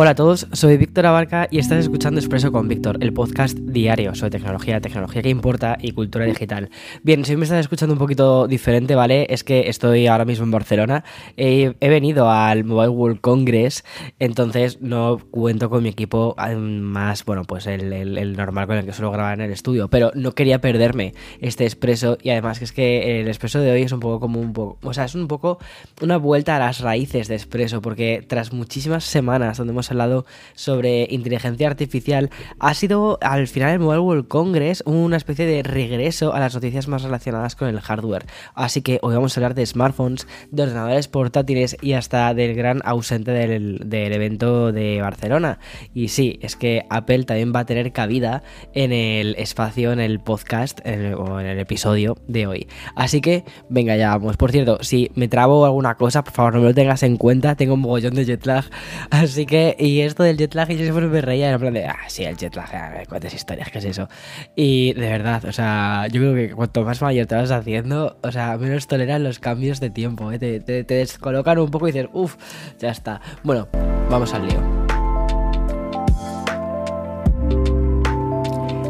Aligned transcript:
Hola 0.00 0.10
a 0.10 0.14
todos, 0.14 0.46
soy 0.52 0.76
Víctor 0.76 1.06
Abarca 1.06 1.48
y 1.50 1.58
estás 1.58 1.80
escuchando 1.80 2.20
Expreso 2.20 2.52
con 2.52 2.68
Víctor, 2.68 2.98
el 3.00 3.12
podcast 3.12 3.58
diario 3.58 4.14
sobre 4.14 4.30
tecnología, 4.30 4.80
tecnología 4.80 5.22
que 5.22 5.28
importa 5.28 5.76
y 5.80 5.90
cultura 5.90 6.24
digital. 6.24 6.70
Bien, 7.02 7.24
si 7.24 7.34
me 7.34 7.42
estás 7.42 7.58
escuchando 7.58 7.94
un 7.94 7.98
poquito 7.98 8.46
diferente, 8.46 8.94
¿vale? 8.94 9.26
Es 9.28 9.42
que 9.42 9.68
estoy 9.68 10.06
ahora 10.06 10.24
mismo 10.24 10.44
en 10.44 10.52
Barcelona, 10.52 11.02
he, 11.36 11.74
venido 11.80 12.30
al 12.30 12.62
Mobile 12.62 12.90
World 12.90 13.20
Congress, 13.20 13.84
entonces 14.20 14.80
no 14.80 15.18
cuento 15.32 15.68
con 15.68 15.82
mi 15.82 15.88
equipo 15.88 16.36
más, 16.56 17.24
bueno, 17.24 17.42
pues 17.42 17.66
el, 17.66 18.36
normal 18.36 18.68
con 18.68 18.76
el 18.76 18.84
que 18.84 18.92
suelo 18.92 19.10
grabar 19.10 19.34
en 19.34 19.46
el 19.46 19.50
estudio, 19.50 19.88
pero 19.88 20.12
no 20.14 20.30
quería 20.30 20.60
perderme 20.60 21.12
este 21.40 21.64
Expreso 21.64 22.18
y 22.22 22.30
además 22.30 22.60
que 22.60 22.66
es 22.66 22.72
que 22.72 23.20
el 23.20 23.26
Expreso 23.26 23.58
de 23.58 23.72
hoy 23.72 23.82
es 23.82 23.90
un 23.90 23.98
poco 23.98 24.20
como 24.20 24.38
un 24.38 24.52
poco, 24.52 24.78
o 24.86 24.94
sea, 24.94 25.06
es 25.06 25.16
un 25.16 25.26
poco 25.26 25.58
una 26.00 26.18
vuelta 26.18 26.54
a 26.54 26.60
las 26.60 26.82
raíces 26.82 27.26
de 27.26 27.34
Expreso, 27.34 27.82
porque 27.82 28.24
tras 28.24 28.52
muchísimas 28.52 29.02
semanas 29.02 29.58
donde 29.58 29.72
hemos 29.72 29.87
hablado 29.90 30.26
sobre 30.54 31.06
inteligencia 31.10 31.68
artificial, 31.68 32.30
ha 32.58 32.74
sido 32.74 33.18
al 33.22 33.46
final 33.48 33.72
el 33.72 33.78
Mobile 33.80 34.00
World 34.00 34.28
Congress 34.28 34.82
una 34.86 35.16
especie 35.16 35.46
de 35.46 35.62
regreso 35.62 36.34
a 36.34 36.40
las 36.40 36.54
noticias 36.54 36.88
más 36.88 37.02
relacionadas 37.02 37.56
con 37.56 37.68
el 37.68 37.80
hardware. 37.80 38.26
Así 38.54 38.82
que 38.82 38.98
hoy 39.02 39.14
vamos 39.14 39.36
a 39.36 39.40
hablar 39.40 39.54
de 39.54 39.66
smartphones, 39.66 40.26
de 40.50 40.62
ordenadores 40.62 41.08
portátiles 41.08 41.76
y 41.80 41.92
hasta 41.92 42.34
del 42.34 42.54
gran 42.54 42.80
ausente 42.84 43.32
del, 43.32 43.78
evento 43.92 44.72
de 44.72 45.00
Barcelona. 45.00 45.58
Y 45.94 46.08
sí, 46.08 46.38
es 46.42 46.56
que 46.56 46.84
Apple 46.90 47.24
también 47.24 47.52
va 47.54 47.60
a 47.60 47.66
tener 47.66 47.92
cabida 47.92 48.42
en 48.74 48.92
el 48.92 49.34
espacio, 49.38 49.92
en 49.92 50.00
el 50.00 50.20
podcast 50.20 50.80
o 50.84 51.40
en 51.40 51.46
el 51.46 51.58
episodio 51.58 52.16
de 52.26 52.46
hoy. 52.46 52.68
Así 52.94 53.20
que, 53.20 53.44
venga, 53.68 53.96
ya 53.96 54.10
vamos. 54.10 54.36
Por 54.36 54.52
cierto, 54.52 54.78
si 54.82 55.10
me 55.14 55.28
trabo 55.28 55.64
alguna 55.64 55.96
cosa, 55.96 56.24
por 56.24 56.32
favor 56.32 56.54
no 56.54 56.60
me 56.60 56.68
lo 56.68 56.74
tengas 56.74 57.02
en 57.02 57.16
cuenta, 57.16 57.56
tengo 57.56 57.74
un 57.74 57.80
mogollón 57.80 58.14
de 58.14 58.24
jet 58.24 58.44
lag. 58.46 58.64
Así 59.10 59.46
que 59.46 59.76
y 59.78 60.00
esto 60.00 60.24
del 60.24 60.36
jet 60.36 60.54
lag, 60.54 60.68
yo 60.68 60.78
siempre 60.78 61.06
me 61.06 61.20
reía, 61.20 61.52
en 61.52 61.60
plan 61.60 61.72
de, 61.72 61.86
ah, 61.86 61.96
sí, 62.08 62.24
el 62.24 62.36
jet 62.36 62.54
lag, 62.56 62.68
ah, 62.74 63.02
cuántas 63.08 63.32
historias, 63.32 63.70
¿qué 63.70 63.78
es 63.78 63.84
eso? 63.84 64.08
Y 64.56 64.92
de 64.94 65.08
verdad, 65.08 65.44
o 65.44 65.52
sea, 65.52 66.06
yo 66.10 66.20
creo 66.20 66.34
que 66.34 66.54
cuanto 66.54 66.84
más 66.84 67.00
mayor 67.00 67.26
te 67.26 67.36
vas 67.36 67.50
haciendo, 67.50 68.18
o 68.22 68.32
sea, 68.32 68.58
menos 68.58 68.88
toleran 68.88 69.22
los 69.22 69.38
cambios 69.38 69.78
de 69.80 69.90
tiempo, 69.90 70.32
¿eh? 70.32 70.38
te, 70.38 70.60
te, 70.60 70.94
descolocan 70.94 71.58
un 71.58 71.70
poco 71.70 71.88
y 71.88 71.92
dices, 71.92 72.08
uff, 72.12 72.36
ya 72.78 72.90
está. 72.90 73.20
Bueno, 73.44 73.68
vamos 74.10 74.34
al 74.34 74.46
lío. 74.48 74.88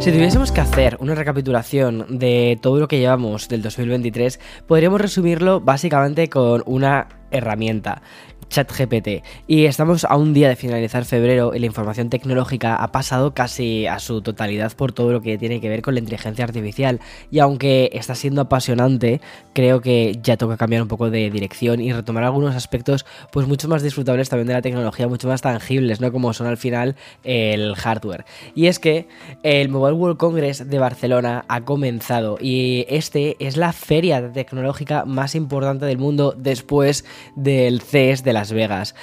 Si 0.00 0.12
tuviésemos 0.12 0.52
que 0.52 0.60
hacer 0.60 0.96
una 1.00 1.14
recapitulación 1.14 2.18
de 2.18 2.58
todo 2.62 2.78
lo 2.78 2.88
que 2.88 2.98
llevamos 2.98 3.48
del 3.48 3.62
2023, 3.62 4.40
podríamos 4.66 5.00
resumirlo 5.00 5.60
básicamente 5.60 6.28
con 6.28 6.62
una 6.66 7.08
herramienta 7.30 8.00
ChatGPT. 8.48 9.24
Y 9.46 9.66
estamos 9.66 10.04
a 10.04 10.16
un 10.16 10.34
día 10.34 10.48
de 10.48 10.56
finalizar 10.56 11.04
febrero 11.04 11.54
y 11.54 11.58
la 11.58 11.66
información 11.66 12.10
tecnológica 12.10 12.76
ha 12.76 12.92
pasado 12.92 13.34
casi 13.34 13.86
a 13.86 13.98
su 13.98 14.22
totalidad 14.22 14.72
por 14.74 14.92
todo 14.92 15.12
lo 15.12 15.20
que 15.20 15.38
tiene 15.38 15.60
que 15.60 15.68
ver 15.68 15.82
con 15.82 15.94
la 15.94 16.00
inteligencia 16.00 16.44
artificial. 16.44 17.00
Y 17.30 17.38
aunque 17.38 17.90
está 17.92 18.14
siendo 18.14 18.40
apasionante, 18.40 19.20
creo 19.52 19.80
que 19.80 20.18
ya 20.22 20.36
toca 20.36 20.56
cambiar 20.56 20.82
un 20.82 20.88
poco 20.88 21.10
de 21.10 21.30
dirección 21.30 21.80
y 21.80 21.92
retomar 21.92 22.24
algunos 22.24 22.54
aspectos 22.54 23.06
pues 23.32 23.46
mucho 23.46 23.68
más 23.68 23.82
disfrutables 23.82 24.28
también 24.28 24.48
de 24.48 24.54
la 24.54 24.62
tecnología, 24.62 25.08
mucho 25.08 25.28
más 25.28 25.42
tangibles, 25.42 26.00
¿no? 26.00 26.12
Como 26.12 26.32
son 26.32 26.46
al 26.46 26.56
final 26.56 26.96
el 27.24 27.74
hardware. 27.74 28.24
Y 28.54 28.66
es 28.66 28.78
que 28.78 29.08
el 29.42 29.68
Mobile 29.68 29.94
World 29.94 30.16
Congress 30.16 30.68
de 30.68 30.78
Barcelona 30.78 31.44
ha 31.48 31.62
comenzado 31.62 32.38
y 32.40 32.86
este 32.88 33.36
es 33.38 33.56
la 33.56 33.72
feria 33.72 34.32
tecnológica 34.32 35.04
más 35.04 35.34
importante 35.34 35.86
del 35.86 35.98
mundo 35.98 36.34
después 36.36 37.04
del 37.36 37.80
CES 37.80 38.24
de 38.24 38.32
la 38.32 38.37
las 38.38 38.52
Vegas. 38.52 38.94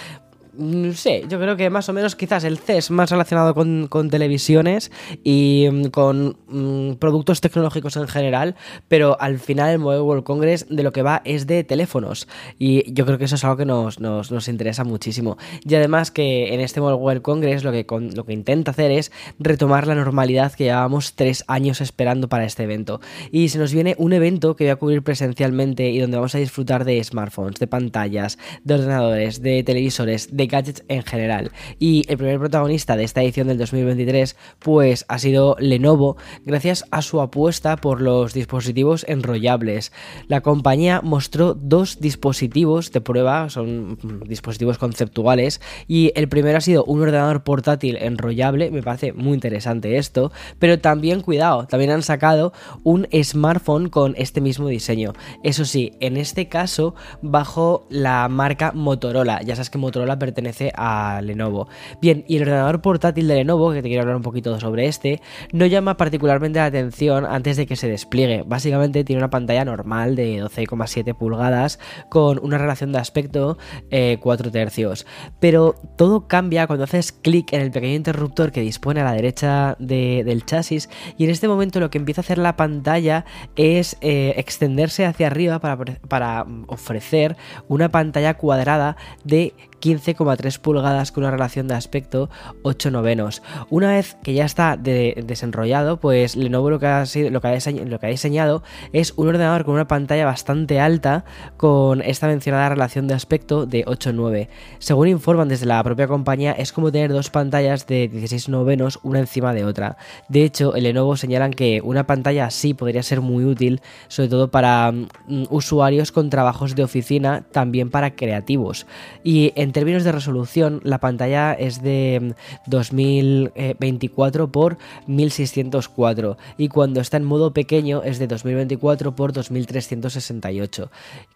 No 0.57 0.93
sé, 0.93 1.25
yo 1.27 1.39
creo 1.39 1.57
que 1.57 1.69
más 1.69 1.89
o 1.89 1.93
menos 1.93 2.15
quizás 2.15 2.43
el 2.43 2.57
CES 2.57 2.91
más 2.91 3.09
relacionado 3.09 3.53
con, 3.53 3.89
televisiones 4.09 4.91
y 5.23 5.67
mm, 5.71 5.85
con 5.87 6.37
mm, 6.47 6.93
productos 6.93 7.41
tecnológicos 7.41 7.97
en 7.97 8.07
general, 8.07 8.55
pero 8.87 9.19
al 9.19 9.39
final 9.39 9.71
el 9.71 9.79
Mobile 9.79 10.01
World 10.01 10.23
Congress 10.23 10.65
de 10.69 10.83
lo 10.83 10.93
que 10.93 11.01
va 11.01 11.21
es 11.25 11.47
de 11.47 11.63
teléfonos 11.63 12.27
y 12.57 12.91
yo 12.93 13.05
creo 13.05 13.17
que 13.17 13.25
eso 13.25 13.35
es 13.35 13.43
algo 13.43 13.57
que 13.57 13.65
nos, 13.65 13.99
nos, 13.99 14.47
interesa 14.47 14.83
muchísimo. 14.83 15.37
Y 15.63 15.75
además 15.75 16.11
que 16.11 16.53
en 16.53 16.59
este 16.59 16.79
Mobile 16.79 16.97
World 16.97 17.21
Congress 17.21 17.63
lo 17.63 17.71
que, 17.71 17.85
lo 17.89 18.25
que 18.25 18.33
intenta 18.33 18.71
hacer 18.71 18.91
es 18.91 19.11
retomar 19.39 19.87
la 19.87 19.95
normalidad 19.95 20.53
que 20.53 20.65
llevábamos 20.65 21.15
tres 21.15 21.43
años 21.47 21.81
esperando 21.81 22.29
para 22.29 22.45
este 22.45 22.63
evento. 22.63 23.01
Y 23.31 23.49
se 23.49 23.57
nos 23.57 23.73
viene 23.73 23.95
un 23.97 24.13
evento 24.13 24.55
que 24.55 24.65
voy 24.65 24.71
a 24.71 24.75
cubrir 24.77 25.03
presencialmente 25.03 25.89
y 25.89 25.99
donde 25.99 26.17
vamos 26.17 26.35
a 26.35 26.37
disfrutar 26.37 26.85
de 26.85 27.03
smartphones, 27.03 27.59
de 27.59 27.67
pantallas, 27.67 28.37
de 28.63 28.73
ordenadores, 28.75 29.41
de 29.41 29.63
televisores, 29.63 30.35
de 30.35 30.44
gadgets 30.47 30.83
en 30.87 31.03
general. 31.03 31.51
Y 31.79 32.03
el 32.07 32.17
primer 32.17 32.39
protagonista 32.39 32.95
de 32.95 33.03
esta 33.03 33.23
edición 33.23 33.47
del 33.47 33.57
2023 33.57 34.35
pues 34.59 35.05
ha 35.07 35.19
sido 35.19 35.55
Lenovo 35.59 36.17
gracias 36.45 36.85
a 36.91 37.01
su 37.01 37.21
apuesta 37.21 37.77
por 37.77 38.01
los 38.01 38.33
dispositivos 38.33 39.05
enrollables. 39.07 39.91
La 40.27 40.41
compañía 40.41 41.01
mostró 41.03 41.53
dos 41.53 41.99
dispositivos 41.99 42.91
de 42.91 43.01
prueba, 43.01 43.49
son 43.49 43.97
dispositivos 44.27 44.77
conceptuales 44.77 45.61
y 45.87 46.11
el 46.15 46.27
primero 46.27 46.57
ha 46.57 46.61
sido 46.61 46.83
un 46.85 47.01
ordenador 47.01 47.43
portátil 47.43 47.97
enrollable, 47.97 48.71
me 48.71 48.83
parece 48.83 49.13
muy 49.13 49.33
interesante 49.33 49.97
esto, 49.97 50.31
pero 50.59 50.79
también 50.79 51.21
cuidado, 51.21 51.67
también 51.67 51.91
han 51.91 52.03
sacado 52.03 52.53
un 52.83 53.07
smartphone 53.23 53.89
con 53.89 54.13
este 54.17 54.41
mismo 54.41 54.67
diseño. 54.67 55.13
Eso 55.43 55.65
sí, 55.65 55.93
en 55.99 56.17
este 56.17 56.47
caso 56.47 56.95
bajo 57.21 57.85
la 57.89 58.27
marca 58.29 58.71
Motorola. 58.73 59.41
Ya 59.41 59.55
sabes 59.55 59.69
que 59.69 59.77
Motorola 59.77 60.19
pertenece 60.19 60.34
pertenece 60.35 60.73
a 60.75 61.21
Lenovo. 61.23 61.69
Bien, 62.01 62.25
y 62.27 62.35
el 62.35 62.43
ordenador 62.43 62.81
portátil 62.81 63.27
de 63.27 63.35
Lenovo, 63.35 63.71
que 63.71 63.81
te 63.81 63.87
quiero 63.87 64.01
hablar 64.01 64.17
un 64.17 64.21
poquito 64.21 64.59
sobre 64.59 64.87
este, 64.87 65.21
no 65.53 65.65
llama 65.65 65.95
particularmente 65.95 66.59
la 66.59 66.65
atención 66.65 67.25
antes 67.25 67.55
de 67.55 67.65
que 67.65 67.77
se 67.77 67.87
despliegue. 67.87 68.43
Básicamente 68.45 69.05
tiene 69.05 69.21
una 69.21 69.29
pantalla 69.29 69.63
normal 69.63 70.17
de 70.17 70.43
12,7 70.43 71.15
pulgadas 71.15 71.79
con 72.09 72.39
una 72.43 72.57
relación 72.57 72.91
de 72.91 72.99
aspecto 72.99 73.57
4 73.89 74.49
eh, 74.49 74.51
tercios. 74.51 75.05
Pero 75.39 75.75
todo 75.95 76.27
cambia 76.27 76.67
cuando 76.67 76.83
haces 76.83 77.13
clic 77.13 77.53
en 77.53 77.61
el 77.61 77.71
pequeño 77.71 77.95
interruptor 77.95 78.51
que 78.51 78.59
dispone 78.59 78.99
a 78.99 79.05
la 79.05 79.13
derecha 79.13 79.77
del 79.79 80.45
chasis 80.45 80.89
y 81.17 81.23
en 81.23 81.29
este 81.29 81.47
momento 81.47 81.79
lo 81.79 81.89
que 81.89 81.97
empieza 81.97 82.19
a 82.19 82.23
hacer 82.23 82.37
la 82.39 82.57
pantalla 82.57 83.25
es 83.55 83.97
eh, 84.01 84.33
extenderse 84.37 85.05
hacia 85.05 85.27
arriba 85.27 85.59
para 85.59 86.45
ofrecer 86.67 87.37
una 87.69 87.89
pantalla 87.89 88.33
cuadrada 88.33 88.97
de 89.23 89.53
15,3 89.81 90.59
pulgadas 90.59 91.11
con 91.11 91.23
una 91.23 91.31
relación 91.31 91.67
de 91.67 91.75
aspecto 91.75 92.29
8 92.63 92.91
novenos. 92.91 93.41
Una 93.69 93.89
vez 93.89 94.17
que 94.23 94.33
ya 94.33 94.45
está 94.45 94.77
desenrollado, 94.77 95.99
pues 95.99 96.35
Lenovo 96.35 96.69
lo 96.69 96.79
que, 96.79 96.87
ha, 96.87 97.05
lo, 97.29 97.41
que 97.41 97.47
ha 97.47 98.09
diseñado 98.09 98.63
es 98.93 99.13
un 99.15 99.27
ordenador 99.27 99.65
con 99.65 99.75
una 99.75 99.87
pantalla 99.87 100.25
bastante 100.25 100.79
alta 100.79 101.25
con 101.57 102.01
esta 102.01 102.27
mencionada 102.27 102.69
relación 102.69 103.07
de 103.07 103.13
aspecto 103.13 103.65
de 103.65 103.85
8,9. 103.85 104.47
Según 104.79 105.07
informan 105.07 105.47
desde 105.47 105.65
la 105.65 105.83
propia 105.83 106.07
compañía, 106.07 106.51
es 106.51 106.71
como 106.71 106.91
tener 106.91 107.11
dos 107.11 107.29
pantallas 107.29 107.87
de 107.87 108.07
16 108.07 108.49
novenos 108.49 108.99
una 109.03 109.19
encima 109.19 109.53
de 109.53 109.65
otra. 109.65 109.97
De 110.29 110.43
hecho, 110.43 110.75
el 110.75 110.83
Lenovo 110.83 111.17
señalan 111.17 111.51
que 111.51 111.81
una 111.81 112.07
pantalla 112.07 112.45
así 112.45 112.73
podría 112.73 113.03
ser 113.03 113.21
muy 113.21 113.45
útil, 113.45 113.81
sobre 114.07 114.29
todo 114.29 114.51
para 114.51 114.91
mm, 114.91 115.45
usuarios 115.49 116.11
con 116.11 116.29
trabajos 116.29 116.75
de 116.75 116.83
oficina, 116.83 117.43
también 117.51 117.89
para 117.89 118.15
creativos. 118.15 118.85
Y 119.23 119.53
en 119.55 119.64
términos 119.71 120.03
de 120.03 120.11
resolución, 120.11 120.81
la 120.83 120.99
pantalla 120.99 121.53
es 121.53 121.81
de 121.81 122.35
2024 122.67 124.51
por 124.51 124.77
1604 125.07 126.37
y 126.57 126.67
cuando 126.67 127.01
está 127.01 127.17
en 127.17 127.23
modo 127.23 127.53
pequeño 127.53 128.03
es 128.03 128.19
de 128.19 128.27
2024 128.27 129.15
por 129.15 129.33
2368. 129.33 130.91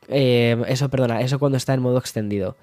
Eh, 0.09 0.61
eso, 0.67 0.89
perdona, 0.89 1.21
eso 1.21 1.39
cuando 1.39 1.57
está 1.57 1.73
en 1.73 1.81
modo 1.81 1.97
extendido. 1.97 2.55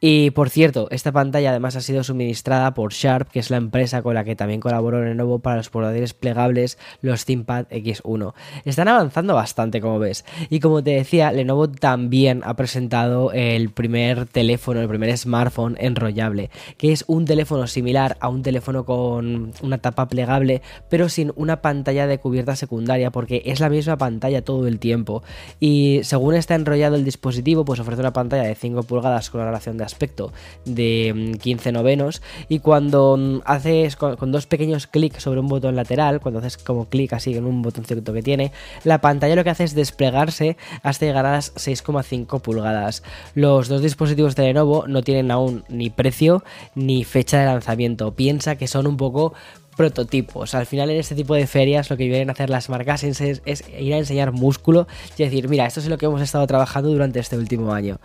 Y 0.00 0.30
por 0.30 0.50
cierto, 0.50 0.88
esta 0.90 1.12
pantalla 1.12 1.50
además 1.50 1.76
ha 1.76 1.80
sido 1.80 2.02
suministrada 2.04 2.74
por 2.74 2.92
Sharp, 2.92 3.30
que 3.30 3.38
es 3.38 3.50
la 3.50 3.56
empresa 3.56 4.02
con 4.02 4.14
la 4.14 4.24
que 4.24 4.36
también 4.36 4.60
colaboró 4.60 5.02
Lenovo 5.02 5.38
para 5.38 5.56
los 5.56 5.70
portátiles 5.70 6.14
plegables, 6.14 6.78
los 7.00 7.24
ThinkPad 7.24 7.66
X1. 7.70 8.34
Están 8.64 8.88
avanzando 8.88 9.34
bastante, 9.34 9.80
como 9.80 9.98
ves. 9.98 10.24
Y 10.50 10.60
como 10.60 10.82
te 10.82 10.90
decía, 10.90 11.32
Lenovo 11.32 11.70
también 11.70 12.42
ha 12.44 12.54
presentado 12.54 13.32
el 13.32 13.70
primer 13.70 14.26
teléfono, 14.26 14.80
el 14.80 14.88
primer 14.88 15.10
smartphone 15.16 15.76
enrollable, 15.78 16.50
que 16.78 16.92
es 16.92 17.04
un 17.06 17.24
teléfono 17.24 17.66
similar 17.66 18.16
a 18.20 18.28
un 18.28 18.42
teléfono 18.42 18.84
con 18.84 19.52
una 19.62 19.78
tapa 19.78 20.08
plegable, 20.08 20.62
pero 20.88 21.08
sin 21.08 21.32
una 21.36 21.62
pantalla 21.62 22.06
de 22.06 22.18
cubierta 22.18 22.56
secundaria, 22.56 23.10
porque 23.10 23.42
es 23.46 23.60
la 23.60 23.68
misma 23.68 23.96
pantalla 23.96 24.42
todo 24.42 24.66
el 24.66 24.78
tiempo. 24.78 25.22
Y 25.60 26.00
según 26.02 26.34
está 26.34 26.54
enrollado 26.54 26.96
el 26.96 27.04
dispositivo, 27.04 27.64
pues 27.64 27.80
ofrece 27.80 28.00
una 28.00 28.12
pantalla 28.12 28.44
de 28.44 28.54
5 28.54 28.82
pulgadas 28.84 29.30
con 29.30 29.40
una 29.40 29.50
relación 29.50 29.76
de 29.76 29.84
aspecto 29.84 30.32
de 30.64 31.38
15 31.40 31.70
mm, 31.70 31.74
novenos. 31.74 32.22
Y 32.48 32.58
cuando 32.58 33.16
mm, 33.16 33.40
haces 33.44 33.96
con, 33.96 34.32
dos 34.32 34.46
pequeños 34.46 34.86
clics 34.86 35.22
sobre 35.22 35.40
un 35.40 35.48
botón 35.48 35.76
lateral, 35.76 36.20
cuando 36.20 36.40
haces 36.40 36.58
como 36.58 36.88
clic 36.88 37.12
así 37.12 37.36
en 37.36 37.44
un 37.44 37.62
botoncito 37.62 38.12
que 38.12 38.22
tiene, 38.22 38.52
la 38.84 39.00
pantalla 39.00 39.36
lo 39.36 39.44
que 39.44 39.50
hace 39.50 39.64
es 39.64 39.74
desplegarse 39.74 40.56
hasta 40.82 41.06
llegar 41.06 41.26
a 41.26 41.32
las 41.32 41.54
6,5 41.54 42.40
pulgadas. 42.40 43.02
Los 43.34 43.68
dos 43.68 43.82
dispositivos 43.82 44.36
de 44.36 44.44
Lenovo 44.44 44.86
no 44.88 45.02
tienen 45.04 45.30
aún 45.30 45.64
ni 45.68 45.90
precio 45.90 46.42
ni 46.74 47.04
fecha 47.04 47.38
de 47.38 47.46
lanzamiento. 47.46 48.14
Piensa 48.14 48.56
que 48.56 48.66
son 48.66 48.86
un 48.86 48.96
poco 48.96 49.34
prototipos. 49.74 50.54
Al 50.54 50.66
final 50.66 50.90
en 50.90 50.98
este 50.98 51.14
tipo 51.14 51.34
de 51.34 51.46
ferias 51.46 51.90
lo 51.90 51.96
que 51.96 52.06
vienen 52.08 52.28
a 52.28 52.32
hacer 52.32 52.50
las 52.50 52.68
marcas 52.68 53.04
es, 53.04 53.20
es, 53.20 53.64
ir 53.78 53.94
a 53.94 53.98
enseñar 53.98 54.32
músculo 54.32 54.86
y 55.16 55.24
decir, 55.24 55.48
mira, 55.48 55.66
esto 55.66 55.80
es 55.80 55.88
lo 55.88 55.98
que 55.98 56.06
hemos 56.06 56.22
estado 56.22 56.46
trabajando 56.46 56.90
durante 56.90 57.20
este 57.20 57.36
último 57.36 57.72
año. 57.72 57.98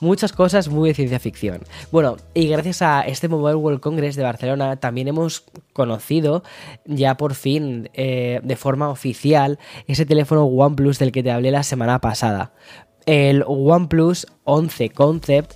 Muchas 0.00 0.32
cosas 0.32 0.68
muy 0.68 0.90
de 0.90 0.94
ciencia 0.94 1.18
ficción. 1.18 1.60
Bueno, 1.90 2.16
y 2.34 2.48
gracias 2.48 2.82
a 2.82 3.02
este 3.02 3.28
Mobile 3.28 3.56
World 3.56 3.80
Congress 3.80 4.16
de 4.16 4.22
Barcelona 4.22 4.76
también 4.76 5.08
hemos 5.08 5.44
conocido 5.72 6.42
ya 6.84 7.16
por 7.16 7.34
fin 7.34 7.90
eh, 7.94 8.40
de 8.42 8.56
forma 8.56 8.90
oficial 8.90 9.58
ese 9.86 10.06
teléfono 10.06 10.44
OnePlus 10.44 10.98
del 10.98 11.12
que 11.12 11.22
te 11.22 11.30
hablé 11.30 11.50
la 11.50 11.62
semana 11.62 12.00
pasada. 12.00 12.52
El 13.06 13.44
OnePlus 13.46 14.26
11 14.44 14.90
Concept 14.90 15.52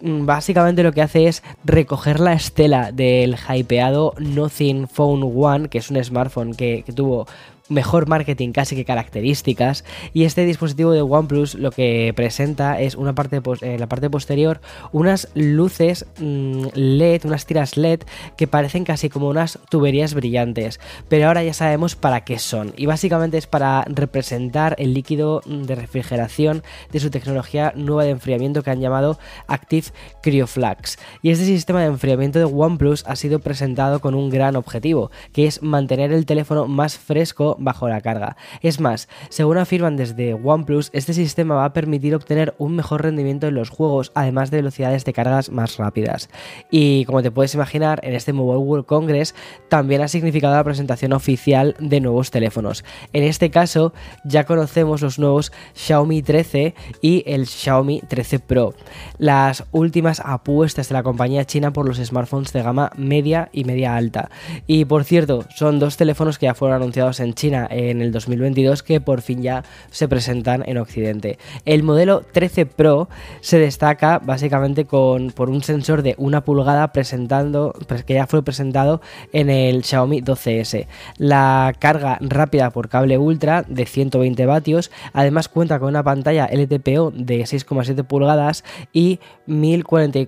básicamente 0.00 0.82
lo 0.82 0.92
que 0.92 1.02
hace 1.02 1.28
es 1.28 1.42
recoger 1.64 2.20
la 2.20 2.34
estela 2.34 2.92
del 2.92 3.36
hypeado 3.36 4.14
Nothing 4.18 4.88
Phone 4.88 5.22
One, 5.34 5.68
que 5.68 5.78
es 5.78 5.90
un 5.90 6.02
smartphone 6.02 6.54
que, 6.54 6.82
que 6.84 6.92
tuvo 6.92 7.26
mejor 7.68 8.08
marketing 8.08 8.52
casi 8.52 8.76
que 8.76 8.84
características 8.84 9.84
y 10.12 10.24
este 10.24 10.44
dispositivo 10.44 10.92
de 10.92 11.00
OnePlus 11.00 11.54
lo 11.54 11.70
que 11.70 12.12
presenta 12.14 12.80
es 12.80 12.94
una 12.94 13.14
parte 13.14 13.40
en 13.62 13.80
la 13.80 13.88
parte 13.88 14.10
posterior 14.10 14.60
unas 14.92 15.28
luces 15.34 16.04
mm, 16.18 16.66
LED, 16.74 17.24
unas 17.24 17.46
tiras 17.46 17.76
LED 17.78 18.00
que 18.36 18.46
parecen 18.46 18.84
casi 18.84 19.08
como 19.08 19.28
unas 19.28 19.58
tuberías 19.70 20.12
brillantes, 20.12 20.78
pero 21.08 21.28
ahora 21.28 21.42
ya 21.42 21.54
sabemos 21.54 21.96
para 21.96 22.22
qué 22.24 22.38
son 22.38 22.74
y 22.76 22.84
básicamente 22.84 23.38
es 23.38 23.46
para 23.46 23.84
representar 23.88 24.76
el 24.78 24.92
líquido 24.92 25.40
de 25.46 25.74
refrigeración 25.74 26.62
de 26.92 27.00
su 27.00 27.10
tecnología 27.10 27.72
nueva 27.76 28.04
de 28.04 28.10
enfriamiento 28.10 28.62
que 28.62 28.70
han 28.70 28.80
llamado 28.80 29.18
Active 29.46 29.86
CryoFlux 30.22 30.98
y 31.22 31.30
este 31.30 31.46
sistema 31.46 31.80
de 31.80 31.86
enfriamiento 31.86 32.38
de 32.38 32.44
OnePlus 32.44 33.04
ha 33.06 33.16
sido 33.16 33.38
presentado 33.38 34.00
con 34.00 34.14
un 34.14 34.28
gran 34.28 34.54
objetivo 34.56 35.10
que 35.32 35.46
es 35.46 35.62
mantener 35.62 36.12
el 36.12 36.26
teléfono 36.26 36.66
más 36.66 36.98
fresco 36.98 37.53
bajo 37.58 37.88
la 37.88 38.00
carga. 38.00 38.36
Es 38.60 38.80
más, 38.80 39.08
según 39.28 39.58
afirman 39.58 39.96
desde 39.96 40.34
OnePlus, 40.34 40.90
este 40.92 41.14
sistema 41.14 41.56
va 41.56 41.64
a 41.66 41.72
permitir 41.72 42.14
obtener 42.14 42.54
un 42.58 42.76
mejor 42.76 43.02
rendimiento 43.02 43.46
en 43.46 43.54
los 43.54 43.70
juegos, 43.70 44.12
además 44.14 44.50
de 44.50 44.58
velocidades 44.58 45.04
de 45.04 45.12
cargas 45.12 45.50
más 45.50 45.76
rápidas. 45.76 46.28
Y 46.70 47.04
como 47.04 47.22
te 47.22 47.30
puedes 47.30 47.54
imaginar, 47.54 48.00
en 48.02 48.14
este 48.14 48.32
Mobile 48.32 48.58
World 48.58 48.86
Congress 48.86 49.34
también 49.68 50.02
ha 50.02 50.08
significado 50.08 50.54
la 50.54 50.64
presentación 50.64 51.12
oficial 51.12 51.74
de 51.78 52.00
nuevos 52.00 52.30
teléfonos. 52.30 52.84
En 53.12 53.22
este 53.22 53.50
caso, 53.50 53.92
ya 54.24 54.44
conocemos 54.44 55.02
los 55.02 55.18
nuevos 55.18 55.52
Xiaomi 55.74 56.22
13 56.22 56.74
y 57.00 57.22
el 57.26 57.46
Xiaomi 57.46 58.00
13 58.00 58.38
Pro, 58.40 58.74
las 59.18 59.64
últimas 59.72 60.20
apuestas 60.24 60.88
de 60.88 60.94
la 60.94 61.02
compañía 61.02 61.44
china 61.44 61.72
por 61.72 61.86
los 61.86 61.98
smartphones 61.98 62.52
de 62.52 62.62
gama 62.62 62.90
media 62.96 63.48
y 63.52 63.64
media 63.64 63.96
alta. 63.96 64.30
Y 64.66 64.84
por 64.84 65.04
cierto, 65.04 65.44
son 65.54 65.78
dos 65.78 65.96
teléfonos 65.96 66.38
que 66.38 66.46
ya 66.46 66.54
fueron 66.54 66.76
anunciados 66.76 67.20
en 67.20 67.34
China 67.34 67.43
en 67.44 68.00
el 68.00 68.12
2022 68.12 68.82
que 68.82 69.00
por 69.00 69.20
fin 69.20 69.42
ya 69.42 69.64
se 69.90 70.08
presentan 70.08 70.62
en 70.66 70.78
Occidente. 70.78 71.38
El 71.64 71.82
modelo 71.82 72.22
13 72.32 72.66
Pro 72.66 73.08
se 73.40 73.58
destaca 73.58 74.18
básicamente 74.18 74.84
con, 74.84 75.30
por 75.30 75.50
un 75.50 75.62
sensor 75.62 76.02
de 76.02 76.14
una 76.18 76.44
pulgada 76.44 76.92
presentando, 76.92 77.74
que 78.06 78.14
ya 78.14 78.26
fue 78.26 78.42
presentado 78.42 79.00
en 79.32 79.50
el 79.50 79.84
Xiaomi 79.84 80.22
12S. 80.22 80.86
La 81.18 81.72
carga 81.78 82.18
rápida 82.20 82.70
por 82.70 82.88
cable 82.88 83.18
ultra 83.18 83.62
de 83.62 83.86
120 83.86 84.46
vatios, 84.46 84.90
además 85.12 85.48
cuenta 85.48 85.78
con 85.78 85.88
una 85.88 86.02
pantalla 86.02 86.48
LTPO 86.50 87.12
de 87.12 87.40
6,7 87.40 88.04
pulgadas 88.04 88.64
y, 88.92 89.20
1040, 89.46 90.18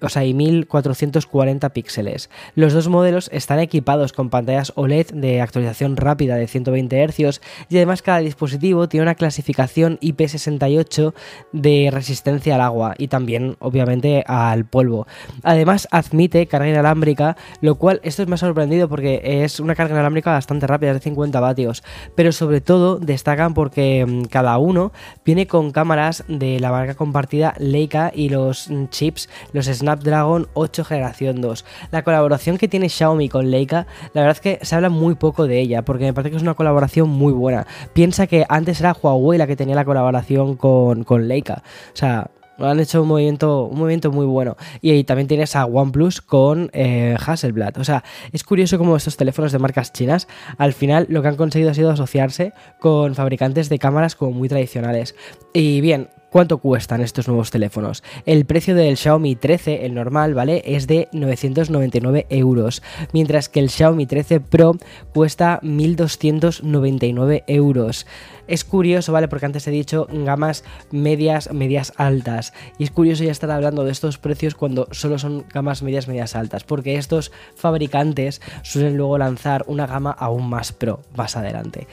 o 0.00 0.08
sea, 0.08 0.24
y 0.24 0.34
1440 0.34 1.68
píxeles. 1.70 2.30
Los 2.54 2.72
dos 2.72 2.88
modelos 2.88 3.28
están 3.32 3.58
equipados 3.58 4.12
con 4.12 4.30
pantallas 4.30 4.72
OLED 4.76 5.08
de 5.12 5.40
actualización 5.40 5.96
rápida 5.96 6.36
de 6.36 6.46
120 6.64 7.08
Hz 7.08 7.40
y 7.68 7.76
además 7.76 8.02
cada 8.02 8.18
dispositivo 8.18 8.88
tiene 8.88 9.02
una 9.02 9.14
clasificación 9.14 9.98
IP68 10.00 11.14
de 11.52 11.90
resistencia 11.92 12.54
al 12.54 12.60
agua 12.60 12.94
y 12.98 13.08
también 13.08 13.56
obviamente 13.58 14.24
al 14.26 14.64
polvo. 14.64 15.06
Además 15.42 15.88
admite 15.90 16.46
carga 16.46 16.68
inalámbrica, 16.68 17.36
lo 17.60 17.76
cual 17.76 18.00
esto 18.02 18.26
me 18.26 18.34
ha 18.34 18.38
sorprendido 18.38 18.88
porque 18.88 19.20
es 19.22 19.60
una 19.60 19.74
carga 19.74 19.94
inalámbrica 19.94 20.32
bastante 20.32 20.66
rápida, 20.66 20.94
de 20.94 21.00
50 21.00 21.40
vatios, 21.40 21.82
pero 22.14 22.32
sobre 22.32 22.60
todo 22.60 22.98
destacan 22.98 23.54
porque 23.54 24.04
mm, 24.06 24.24
cada 24.24 24.58
uno 24.58 24.92
viene 25.24 25.46
con 25.46 25.70
cámaras 25.70 26.24
de 26.28 26.60
la 26.60 26.70
marca 26.70 26.94
compartida 26.94 27.54
Leica 27.58 28.12
y 28.14 28.28
los 28.28 28.70
mm, 28.70 28.86
chips, 28.88 29.28
los 29.52 29.66
Snapdragon 29.66 30.48
8 30.54 30.84
generación 30.84 31.40
2. 31.40 31.64
La 31.90 32.02
colaboración 32.02 32.58
que 32.58 32.68
tiene 32.68 32.88
Xiaomi 32.88 33.28
con 33.28 33.50
Leica, 33.50 33.86
la 34.14 34.22
verdad 34.22 34.36
es 34.36 34.40
que 34.40 34.64
se 34.64 34.74
habla 34.74 34.88
muy 34.88 35.14
poco 35.14 35.46
de 35.46 35.60
ella 35.60 35.82
porque 35.82 36.04
me 36.04 36.12
parece 36.12 36.30
que 36.30 36.36
es 36.36 36.42
una 36.42 36.49
colaboración 36.54 37.08
muy 37.08 37.32
buena. 37.32 37.66
Piensa 37.92 38.26
que 38.26 38.44
antes 38.48 38.80
era 38.80 38.96
Huawei 39.00 39.38
la 39.38 39.46
que 39.46 39.56
tenía 39.56 39.74
la 39.74 39.84
colaboración 39.84 40.56
con, 40.56 41.04
con 41.04 41.28
Leica. 41.28 41.62
O 41.92 41.96
sea, 41.96 42.30
han 42.68 42.80
hecho 42.80 43.02
un 43.02 43.08
movimiento, 43.08 43.64
un 43.64 43.78
movimiento 43.78 44.10
muy 44.10 44.26
bueno. 44.26 44.56
Y 44.80 44.90
ahí 44.90 45.04
también 45.04 45.28
tienes 45.28 45.56
a 45.56 45.66
OnePlus 45.66 46.20
con 46.20 46.70
eh, 46.72 47.16
Hasselblad. 47.24 47.78
O 47.78 47.84
sea, 47.84 48.04
es 48.32 48.44
curioso 48.44 48.78
cómo 48.78 48.96
estos 48.96 49.16
teléfonos 49.16 49.52
de 49.52 49.58
marcas 49.58 49.92
chinas, 49.92 50.28
al 50.58 50.72
final 50.72 51.06
lo 51.08 51.22
que 51.22 51.28
han 51.28 51.36
conseguido 51.36 51.70
ha 51.70 51.74
sido 51.74 51.90
asociarse 51.90 52.52
con 52.78 53.14
fabricantes 53.14 53.68
de 53.68 53.78
cámaras 53.78 54.14
como 54.14 54.32
muy 54.32 54.48
tradicionales. 54.48 55.14
Y 55.52 55.80
bien, 55.80 56.08
¿Cuánto 56.30 56.58
cuestan 56.58 57.00
estos 57.00 57.26
nuevos 57.26 57.50
teléfonos? 57.50 58.04
El 58.24 58.44
precio 58.44 58.76
del 58.76 58.96
Xiaomi 58.96 59.34
13, 59.34 59.84
el 59.84 59.94
normal, 59.94 60.32
¿vale? 60.32 60.62
Es 60.64 60.86
de 60.86 61.08
999 61.10 62.26
euros, 62.30 62.82
mientras 63.12 63.48
que 63.48 63.58
el 63.58 63.68
Xiaomi 63.68 64.06
13 64.06 64.38
Pro 64.38 64.76
cuesta 65.12 65.58
1299 65.62 67.42
euros. 67.48 68.06
Es 68.46 68.64
curioso, 68.64 69.12
¿vale? 69.12 69.26
Porque 69.26 69.46
antes 69.46 69.66
he 69.66 69.72
dicho 69.72 70.06
gamas 70.08 70.62
medias, 70.92 71.52
medias 71.52 71.92
altas. 71.96 72.52
Y 72.78 72.84
es 72.84 72.92
curioso 72.92 73.24
ya 73.24 73.32
estar 73.32 73.50
hablando 73.50 73.84
de 73.84 73.90
estos 73.90 74.18
precios 74.18 74.54
cuando 74.54 74.86
solo 74.92 75.18
son 75.18 75.46
gamas 75.52 75.82
medias, 75.82 76.06
medias 76.06 76.36
altas. 76.36 76.62
Porque 76.62 76.94
estos 76.94 77.32
fabricantes 77.56 78.40
suelen 78.62 78.96
luego 78.96 79.18
lanzar 79.18 79.64
una 79.66 79.88
gama 79.88 80.12
aún 80.12 80.48
más 80.48 80.72
pro 80.72 81.00
más 81.16 81.36
adelante. 81.36 81.88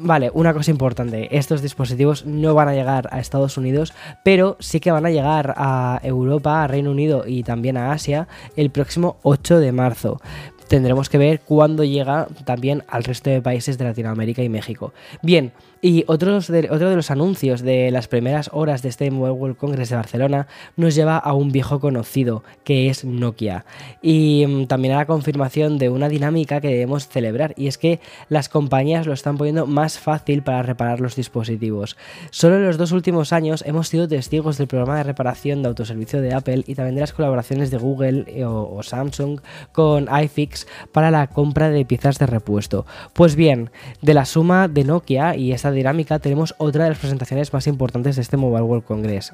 Vale, 0.00 0.30
una 0.32 0.54
cosa 0.54 0.70
importante, 0.70 1.36
estos 1.36 1.60
dispositivos 1.60 2.24
no 2.24 2.54
van 2.54 2.68
a 2.68 2.74
llegar 2.74 3.08
a 3.10 3.18
Estados 3.18 3.56
Unidos, 3.56 3.92
pero 4.22 4.56
sí 4.60 4.78
que 4.78 4.92
van 4.92 5.04
a 5.06 5.10
llegar 5.10 5.54
a 5.56 5.98
Europa, 6.04 6.62
a 6.62 6.68
Reino 6.68 6.92
Unido 6.92 7.24
y 7.26 7.42
también 7.42 7.76
a 7.76 7.90
Asia 7.90 8.28
el 8.54 8.70
próximo 8.70 9.16
8 9.24 9.58
de 9.58 9.72
marzo 9.72 10.20
tendremos 10.68 11.08
que 11.08 11.18
ver 11.18 11.40
cuándo 11.40 11.84
llega 11.84 12.28
también 12.44 12.84
al 12.88 13.04
resto 13.04 13.30
de 13.30 13.42
países 13.42 13.78
de 13.78 13.84
Latinoamérica 13.84 14.42
y 14.42 14.48
México. 14.48 14.92
Bien, 15.22 15.52
y 15.80 16.04
otro 16.08 16.40
de, 16.40 16.68
otro 16.70 16.90
de 16.90 16.96
los 16.96 17.10
anuncios 17.10 17.62
de 17.62 17.90
las 17.90 18.08
primeras 18.08 18.50
horas 18.52 18.82
de 18.82 18.88
este 18.88 19.10
Mobile 19.10 19.32
World 19.32 19.56
Congress 19.56 19.90
de 19.90 19.96
Barcelona 19.96 20.48
nos 20.76 20.94
lleva 20.94 21.16
a 21.16 21.34
un 21.34 21.52
viejo 21.52 21.78
conocido, 21.78 22.42
que 22.64 22.88
es 22.88 23.04
Nokia. 23.04 23.64
Y 24.02 24.44
mm, 24.46 24.66
también 24.66 24.94
a 24.94 24.98
la 24.98 25.06
confirmación 25.06 25.78
de 25.78 25.88
una 25.88 26.08
dinámica 26.08 26.60
que 26.60 26.68
debemos 26.68 27.08
celebrar, 27.08 27.54
y 27.56 27.68
es 27.68 27.78
que 27.78 28.00
las 28.28 28.48
compañías 28.48 29.06
lo 29.06 29.12
están 29.12 29.38
poniendo 29.38 29.66
más 29.66 29.98
fácil 29.98 30.42
para 30.42 30.62
reparar 30.62 31.00
los 31.00 31.14
dispositivos. 31.14 31.96
Solo 32.30 32.56
en 32.56 32.66
los 32.66 32.76
dos 32.76 32.92
últimos 32.92 33.32
años 33.32 33.62
hemos 33.66 33.88
sido 33.88 34.08
testigos 34.08 34.58
del 34.58 34.66
programa 34.66 34.96
de 34.96 35.04
reparación 35.04 35.62
de 35.62 35.68
autoservicio 35.68 36.20
de 36.20 36.34
Apple 36.34 36.64
y 36.66 36.74
también 36.74 36.96
de 36.96 37.02
las 37.02 37.12
colaboraciones 37.12 37.70
de 37.70 37.78
Google 37.78 38.24
eh, 38.26 38.44
o 38.44 38.82
Samsung 38.82 39.40
con 39.72 40.08
iFix 40.22 40.57
para 40.92 41.10
la 41.10 41.26
compra 41.28 41.70
de 41.70 41.84
piezas 41.84 42.18
de 42.18 42.26
repuesto. 42.26 42.86
Pues 43.12 43.36
bien, 43.36 43.70
de 44.02 44.14
la 44.14 44.24
suma 44.24 44.68
de 44.68 44.84
Nokia 44.84 45.36
y 45.36 45.52
esta 45.52 45.70
dinámica 45.70 46.18
tenemos 46.18 46.54
otra 46.58 46.84
de 46.84 46.90
las 46.90 46.98
presentaciones 46.98 47.52
más 47.52 47.66
importantes 47.66 48.16
de 48.16 48.22
este 48.22 48.36
Mobile 48.36 48.62
World 48.62 48.84
Congress. 48.84 49.32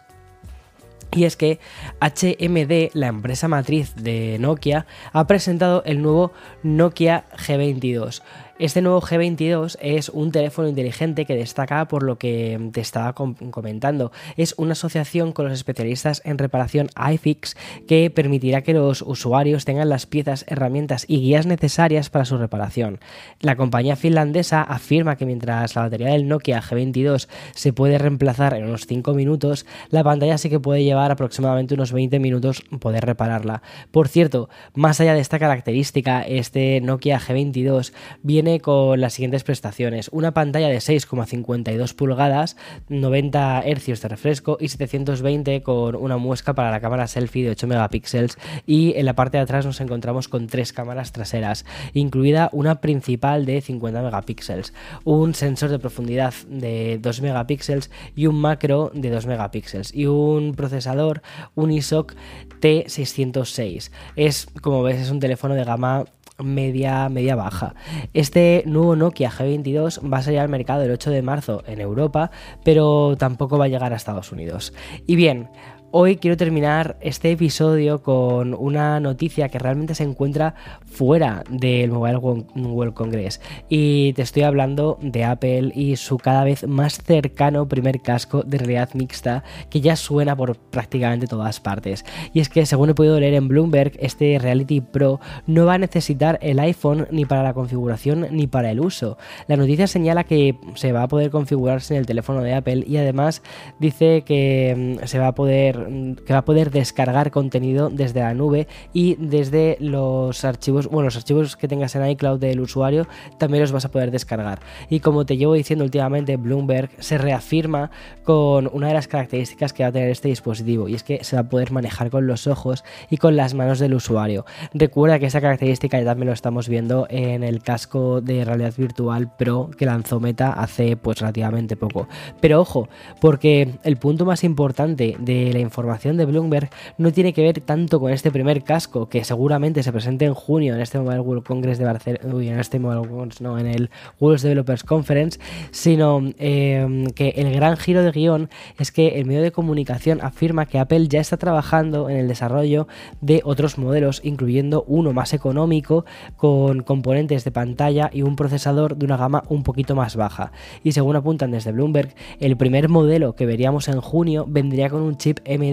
Y 1.15 1.25
es 1.25 1.37
que 1.37 1.61
HMD, 2.01 2.91
la 2.95 3.07
empresa 3.07 3.47
matriz 3.47 3.95
de 3.95 4.37
Nokia, 4.41 4.87
ha 5.13 5.27
presentado 5.27 5.85
el 5.85 6.03
nuevo 6.03 6.33
Nokia 6.63 7.25
G22. 7.37 8.21
Este 8.61 8.83
nuevo 8.83 9.01
G22 9.01 9.77
es 9.81 10.09
un 10.11 10.31
teléfono 10.31 10.69
inteligente 10.69 11.25
que 11.25 11.35
destaca 11.35 11.89
por 11.89 12.05
lo 12.05 12.19
que 12.19 12.71
te 12.73 12.81
estaba 12.81 13.13
comentando. 13.13 14.13
Es 14.37 14.55
una 14.59 14.75
asociación 14.75 15.33
con 15.33 15.47
los 15.47 15.55
especialistas 15.55 16.23
en 16.25 16.39
reparación 16.39 16.89
iFix 17.13 17.57
que 17.89 18.11
permitirá 18.11 18.63
que 18.63 18.73
los 18.73 19.03
usuarios 19.03 19.65
tengan 19.65 19.89
las 19.89 20.07
piezas, 20.07 20.45
herramientas 20.47 21.05
y 21.09 21.19
guías 21.19 21.47
necesarias 21.47 22.11
para 22.11 22.25
su 22.25 22.39
reparación. 22.39 23.01
La 23.41 23.57
compañía 23.57 23.97
finlandesa 23.97 24.63
afirma 24.63 25.17
que 25.17 25.27
mientras 25.27 25.75
la 25.75 25.83
batería 25.83 26.11
del 26.11 26.29
Nokia 26.29 26.63
G22 26.63 27.27
se 27.55 27.73
puede 27.73 27.99
reemplazar 27.99 28.55
en 28.55 28.67
unos 28.67 28.87
5 28.87 29.15
minutos, 29.15 29.67
la 29.91 30.05
pantalla 30.05 30.39
sí 30.39 30.49
que 30.49 30.61
puede 30.61 30.85
llevar 30.85 31.11
aproximadamente 31.11 31.75
unos 31.75 31.91
20 31.91 32.21
minutos 32.21 32.63
poder 32.79 33.05
repararla. 33.05 33.63
Por 33.91 34.07
cierto, 34.07 34.49
más 34.75 35.01
allá 35.01 35.15
de 35.15 35.21
esta 35.21 35.41
característica, 35.41 36.23
este 36.23 36.81
Nokia 36.81 37.19
G22 37.19 37.93
viene 38.23 38.44
con 38.61 39.01
las 39.01 39.15
siguientes 39.15 39.43
prestaciones. 39.43 40.11
Una 40.13 40.35
pantalla 40.35 40.69
de 40.69 40.77
6,52 40.77 41.95
pulgadas, 41.95 42.57
90 42.89 43.63
Hz 43.63 44.03
de 44.03 44.09
refresco 44.09 44.59
y 44.61 44.69
720 44.69 45.63
con 45.63 45.97
una 45.97 46.19
muesca 46.19 46.55
para 46.55 46.71
la 46.71 46.81
cámara 46.81 47.07
selfie 47.07 47.45
de 47.45 47.51
8 47.51 47.67
megapíxeles 47.67 48.37
y 48.67 48.93
en 48.97 49.07
la 49.07 49.15
parte 49.15 49.39
de 49.39 49.45
atrás 49.45 49.65
nos 49.65 49.81
encontramos 49.81 50.29
con 50.29 50.47
tres 50.47 50.73
cámaras 50.73 51.13
traseras, 51.13 51.65
incluida 51.95 52.51
una 52.53 52.81
principal 52.83 53.47
de 53.47 53.63
50 53.63 54.03
megapíxeles, 54.03 54.75
un 55.05 55.35
sensor 55.35 55.71
de 55.71 55.79
profundidad 55.79 56.35
de 56.49 56.99
2 57.01 57.23
megapíxeles 57.23 57.91
y 58.15 58.27
un 58.27 58.41
macro 58.41 58.91
de 58.95 59.09
2 59.09 59.27
megapíxeles 59.27 59.95
y 59.95 60.07
un 60.07 60.55
procesador, 60.55 61.23
un 61.55 61.71
ISOC 61.71 62.15
T606. 62.61 63.91
Es, 64.17 64.47
como 64.61 64.83
ves, 64.83 65.01
es 65.01 65.11
un 65.11 65.21
teléfono 65.21 65.55
de 65.55 65.65
gama 65.65 66.05
media, 66.43 67.09
media 67.09 67.37
baja. 67.37 67.75
Este 68.13 68.63
nuevo 68.67 68.97
Nokia 68.97 69.31
G22 69.31 70.13
va 70.13 70.19
a 70.19 70.23
salir 70.23 70.41
al 70.41 70.49
mercado 70.49 70.83
el 70.83 70.91
8 70.91 71.11
de 71.11 71.23
marzo 71.23 71.63
en 71.67 71.81
Europa, 71.81 72.31
pero 72.65 73.17
tampoco 73.17 73.59
va 73.59 73.67
a 73.67 73.69
llegar 73.69 73.93
a 73.93 73.97
Estados 73.97 74.33
Unidos. 74.33 74.73
Y 75.07 75.17
bien, 75.17 75.51
Hoy 75.97 76.17
quiero 76.17 76.37
terminar 76.37 76.97
este 77.01 77.31
episodio 77.31 78.03
con 78.03 78.53
una 78.53 78.99
noticia 78.99 79.49
que 79.49 79.61
realmente 79.61 79.95
se 79.95 80.03
encuentra 80.03 80.57
fuera 80.85 81.45
del 81.49 81.93
Mobile 81.93 82.17
World 82.17 82.95
Congress 82.95 83.41
y 83.69 84.13
te 84.15 84.23
estoy 84.23 84.43
hablando 84.43 84.99
de 85.01 85.23
Apple 85.23 85.71
y 85.73 85.95
su 85.95 86.19
cada 86.19 86.43
vez 86.43 86.67
más 86.67 86.99
cercano 86.99 87.69
primer 87.69 88.01
casco 88.01 88.43
de 88.43 88.59
realidad 88.59 88.89
mixta 88.95 89.45
que 89.71 89.81
ya 89.81 89.95
suena 89.95 90.35
por 90.35 90.57
prácticamente 90.57 91.29
todas 91.29 91.61
partes. 91.61 92.05
Y 92.33 92.41
es 92.41 92.49
que 92.49 92.67
según 92.67 92.91
he 92.91 92.95
podido 92.95 93.21
leer 93.21 93.35
en 93.35 93.47
Bloomberg, 93.47 93.93
este 94.01 94.37
Reality 94.41 94.81
Pro 94.81 95.21
no 95.47 95.65
va 95.65 95.75
a 95.75 95.79
necesitar 95.79 96.41
el 96.43 96.59
iPhone 96.59 97.07
ni 97.13 97.25
para 97.25 97.45
la 97.45 97.55
configuración 97.55 98.27
ni 98.33 98.49
para 98.49 98.73
el 98.73 98.81
uso. 98.81 99.17
La 99.47 99.57
noticia 99.57 99.87
señala 99.87 100.25
que 100.25 100.57
se 100.75 100.91
va 100.91 101.05
a 101.05 101.09
poder 101.09 101.31
configurarse 101.31 101.95
en 101.95 102.01
el 102.01 102.07
teléfono 102.07 102.43
de 102.43 102.53
Apple 102.53 102.83
y 102.85 102.97
además 102.97 103.43
dice 103.79 104.23
que 104.23 104.99
mm, 105.01 105.07
se 105.07 105.21
va 105.21 105.29
a 105.29 105.35
poder 105.37 105.84
que 106.25 106.33
va 106.33 106.41
a 106.41 106.45
poder 106.45 106.71
descargar 106.71 107.31
contenido 107.31 107.91
desde 107.91 108.21
la 108.21 108.35
nube 108.35 108.67
y 108.93 109.17
desde 109.17 109.77
los 109.81 110.45
archivos, 110.45 110.89
bueno, 110.89 111.05
los 111.07 111.17
archivos 111.17 111.57
que 111.57 111.69
tengas 111.69 111.95
en 111.95 112.09
iCloud 112.11 112.39
del 112.39 112.61
usuario 112.61 113.07
también 113.39 113.63
los 113.63 113.73
vas 113.73 113.85
a 113.85 113.91
poder 113.91 114.11
descargar. 114.11 114.61
Y 114.89 115.01
como 115.01 115.27
te 115.27 115.37
llevo 115.37 115.55
diciendo 115.55 115.85
últimamente, 115.85 116.37
Bloomberg 116.37 116.91
se 116.99 117.19
reafirma 117.19 117.91
con 118.25 118.69
una 118.73 118.89
de 118.89 118.95
las 118.95 119.09
características 119.09 119.73
que 119.73 119.83
va 119.83 119.91
a 119.91 119.93
tener 119.93 120.11
este 120.11 120.29
dispositivo 120.29 120.89
y 120.89 120.95
es 120.95 121.03
que 121.03 121.25
se 121.25 121.37
va 121.37 121.43
a 121.43 121.49
poder 121.49 121.73
manejar 121.73 122.11
con 122.11 122.27
los 122.27 122.47
ojos 122.47 122.85
y 123.11 123.17
con 123.17 123.37
las 123.37 123.55
manos 123.55 123.79
del 123.79 123.95
usuario. 123.95 124.45
Recuerda 124.73 125.19
que 125.19 125.27
esa 125.27 125.41
característica 125.41 125.99
ya 125.99 126.05
también 126.05 126.29
lo 126.29 126.33
estamos 126.33 126.69
viendo 126.69 127.07
en 127.11 127.43
el 127.43 127.63
casco 127.63 128.21
de 128.21 128.45
realidad 128.45 128.75
virtual 128.77 129.35
Pro 129.37 129.71
que 129.77 129.87
lanzó 129.87 130.21
Meta 130.21 130.53
hace 130.53 130.97
pues 130.97 131.21
relativamente 131.21 131.77
poco. 131.77 132.09
Pero 132.41 132.61
ojo, 132.61 132.89
porque 133.21 133.75
el 133.83 133.97
punto 133.97 134.25
más 134.25 134.45
importante 134.45 135.17
de 135.19 135.53
la 135.53 135.59
información 135.59 135.74
información 135.75 136.17
de 136.17 136.25
Bloomberg 136.25 136.71
no 136.99 137.13
tiene 137.13 137.33
que 137.33 137.43
ver 137.43 137.61
tanto 137.61 137.99
con 137.99 138.13
este 138.13 138.31
primer 138.31 138.63
casco 138.63 139.09
que 139.09 139.25
seguramente 139.25 139.83
se 139.83 139.91
presente 139.91 140.25
en 140.25 140.35
junio 140.35 140.75
en 140.75 140.81
este 140.81 141.01
Mobile 141.01 141.21
World 141.21 141.43
Congress 141.43 141.79
de 141.79 141.85
Barcelona, 141.85 142.53
en 142.53 142.61
este 142.61 142.79
Mobile 142.79 143.09
World, 143.09 143.35
no, 143.41 143.59
en 143.59 143.67
el 143.67 143.91
World 144.21 144.41
Developers 144.41 144.85
Conference, 144.85 145.41
sino 145.73 146.23
em, 146.39 147.07
que 147.07 147.31
el 147.31 147.53
gran 147.53 147.77
giro 147.77 148.03
de 148.03 148.13
guion 148.13 148.51
es 148.79 148.93
que 148.93 149.19
el 149.19 149.27
medio 149.27 149.43
de 149.43 149.51
comunicación 149.51 150.21
afirma 150.23 150.67
que 150.67 150.79
Apple 150.79 151.09
ya 151.09 151.21
está 151.21 151.37
trabajando 151.37 152.09
en 152.09 152.19
el 152.19 152.29
desarrollo 152.29 152.87
de 153.21 153.41
otros 153.45 153.77
modelos, 153.77 154.21
incluyendo 154.23 154.85
uno 154.87 155.13
más 155.13 155.35
económico 155.35 156.05
con 156.37 156.83
componentes 156.83 157.45
de 157.45 157.51
pantalla 157.51 158.11
y 158.13 158.23
un 158.23 158.37
procesador 158.37 158.97
de 158.97 159.07
una 159.07 159.17
gama 159.17 159.43
un 159.49 159.65
poquito 159.65 159.97
más 159.97 160.15
baja. 160.15 160.53
Y 160.85 160.93
según 160.93 161.17
apuntan 161.17 161.51
desde 161.51 161.73
Bloomberg, 161.73 162.15
el 162.39 162.57
primer 162.57 162.89
modelo 162.89 163.35
que 163.35 163.47
veríamos 163.47 163.89
en 163.89 164.01
junio 164.01 164.45
vendría 164.49 164.91
con 164.91 165.03
un 165.03 165.17
chip 165.17 165.41
M 165.45 165.64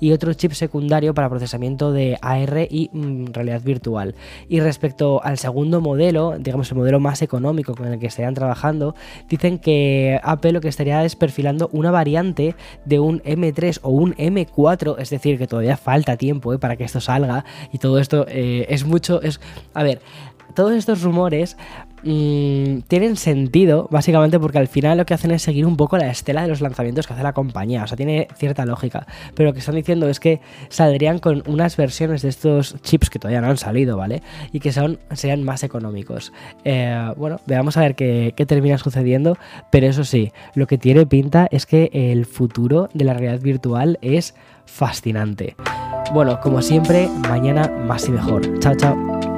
y 0.00 0.12
otro 0.12 0.32
chip 0.34 0.52
secundario 0.52 1.14
para 1.14 1.28
procesamiento 1.28 1.92
de 1.92 2.18
AR 2.20 2.68
y 2.70 2.90
mm, 2.92 3.32
realidad 3.32 3.62
virtual. 3.62 4.14
Y 4.48 4.60
respecto 4.60 5.22
al 5.22 5.38
segundo 5.38 5.80
modelo, 5.80 6.36
digamos 6.38 6.70
el 6.70 6.78
modelo 6.78 7.00
más 7.00 7.22
económico 7.22 7.74
con 7.74 7.92
el 7.92 7.98
que 7.98 8.06
estarían 8.06 8.34
trabajando, 8.34 8.94
dicen 9.28 9.58
que 9.58 10.20
Apple 10.22 10.52
lo 10.52 10.60
que 10.60 10.68
estaría 10.68 11.04
es 11.04 11.16
perfilando 11.16 11.68
una 11.72 11.90
variante 11.90 12.54
de 12.84 13.00
un 13.00 13.20
M3 13.22 13.80
o 13.82 13.90
un 13.90 14.14
M4, 14.14 14.96
es 14.98 15.10
decir, 15.10 15.38
que 15.38 15.46
todavía 15.46 15.76
falta 15.76 16.16
tiempo 16.16 16.54
eh, 16.54 16.58
para 16.58 16.76
que 16.76 16.84
esto 16.84 17.00
salga 17.00 17.44
y 17.72 17.78
todo 17.78 17.98
esto 17.98 18.26
eh, 18.28 18.66
es 18.68 18.84
mucho, 18.84 19.22
es, 19.22 19.40
a 19.74 19.82
ver, 19.82 20.00
todos 20.56 20.72
estos 20.72 21.02
rumores 21.02 21.56
Mm, 22.06 22.82
tienen 22.86 23.16
sentido, 23.16 23.88
básicamente 23.90 24.38
porque 24.38 24.58
al 24.58 24.68
final 24.68 24.96
lo 24.96 25.04
que 25.04 25.14
hacen 25.14 25.32
es 25.32 25.42
seguir 25.42 25.66
un 25.66 25.76
poco 25.76 25.98
la 25.98 26.08
estela 26.08 26.42
de 26.42 26.48
los 26.48 26.60
lanzamientos 26.60 27.06
que 27.06 27.14
hace 27.14 27.22
la 27.24 27.32
compañía, 27.32 27.82
o 27.82 27.86
sea, 27.88 27.96
tiene 27.96 28.28
cierta 28.36 28.64
lógica, 28.64 29.08
pero 29.34 29.48
lo 29.48 29.52
que 29.52 29.58
están 29.58 29.74
diciendo 29.74 30.08
es 30.08 30.20
que 30.20 30.40
saldrían 30.68 31.18
con 31.18 31.42
unas 31.46 31.76
versiones 31.76 32.22
de 32.22 32.28
estos 32.28 32.80
chips 32.82 33.10
que 33.10 33.18
todavía 33.18 33.40
no 33.40 33.48
han 33.48 33.56
salido, 33.56 33.96
¿vale? 33.96 34.22
Y 34.52 34.60
que 34.60 34.70
son, 34.70 35.00
sean 35.14 35.42
más 35.42 35.64
económicos. 35.64 36.32
Eh, 36.64 37.12
bueno, 37.16 37.40
veamos 37.46 37.76
a 37.76 37.80
ver 37.80 37.96
qué, 37.96 38.34
qué 38.36 38.46
termina 38.46 38.78
sucediendo, 38.78 39.36
pero 39.72 39.88
eso 39.88 40.04
sí, 40.04 40.32
lo 40.54 40.68
que 40.68 40.78
tiene 40.78 41.06
pinta 41.06 41.48
es 41.50 41.66
que 41.66 41.90
el 41.92 42.24
futuro 42.24 42.88
de 42.94 43.04
la 43.04 43.14
realidad 43.14 43.40
virtual 43.40 43.98
es 44.00 44.36
fascinante. 44.64 45.56
Bueno, 46.14 46.38
como 46.40 46.62
siempre, 46.62 47.08
mañana 47.28 47.68
más 47.68 48.06
y 48.06 48.12
mejor. 48.12 48.60
Chao, 48.60 48.76
chao. 48.76 49.35